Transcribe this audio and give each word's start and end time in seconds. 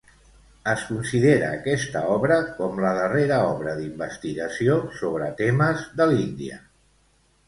Es 0.71 0.83
considera 0.91 1.49
aquesta 1.57 1.99
obra 2.13 2.37
com 2.61 2.81
la 2.85 2.93
darrera 2.99 3.37
obra 3.49 3.73
d'investigació 3.81 4.79
sobre 5.03 5.29
temes 5.43 5.85
de 6.01 6.09
l'Índia. 6.13 6.59